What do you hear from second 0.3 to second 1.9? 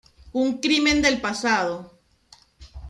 Un crimen del pasado.